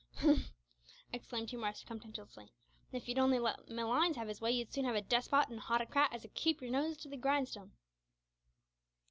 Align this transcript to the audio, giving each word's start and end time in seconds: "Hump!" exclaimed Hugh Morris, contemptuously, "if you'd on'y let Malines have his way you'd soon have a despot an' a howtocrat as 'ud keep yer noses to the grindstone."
"Hump!" 0.17 0.39
exclaimed 1.13 1.51
Hugh 1.51 1.59
Morris, 1.59 1.83
contemptuously, 1.83 2.51
"if 2.91 3.07
you'd 3.07 3.19
on'y 3.19 3.37
let 3.37 3.69
Malines 3.69 4.15
have 4.15 4.29
his 4.29 4.41
way 4.41 4.49
you'd 4.51 4.73
soon 4.73 4.85
have 4.85 4.95
a 4.95 5.01
despot 5.03 5.45
an' 5.51 5.59
a 5.59 5.61
howtocrat 5.61 6.11
as 6.11 6.25
'ud 6.25 6.33
keep 6.33 6.59
yer 6.59 6.71
noses 6.71 6.97
to 7.03 7.07
the 7.07 7.17
grindstone." 7.17 7.73